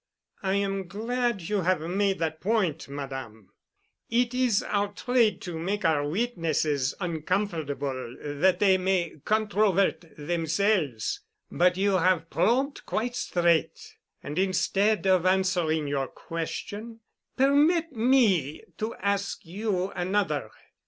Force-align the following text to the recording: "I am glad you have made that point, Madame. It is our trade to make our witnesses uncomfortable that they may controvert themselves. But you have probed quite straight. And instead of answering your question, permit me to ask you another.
"I 0.41 0.55
am 0.55 0.87
glad 0.87 1.43
you 1.43 1.61
have 1.61 1.79
made 1.81 2.17
that 2.17 2.41
point, 2.41 2.89
Madame. 2.89 3.49
It 4.09 4.33
is 4.33 4.63
our 4.63 4.91
trade 4.93 5.41
to 5.41 5.59
make 5.59 5.85
our 5.85 6.07
witnesses 6.09 6.95
uncomfortable 6.99 8.15
that 8.19 8.57
they 8.57 8.79
may 8.79 9.17
controvert 9.23 10.03
themselves. 10.17 11.19
But 11.51 11.77
you 11.77 11.99
have 11.99 12.31
probed 12.31 12.83
quite 12.87 13.15
straight. 13.15 13.95
And 14.23 14.39
instead 14.39 15.05
of 15.05 15.27
answering 15.27 15.85
your 15.87 16.07
question, 16.07 17.01
permit 17.37 17.91
me 17.95 18.63
to 18.79 18.95
ask 18.95 19.45
you 19.45 19.91
another. 19.95 20.49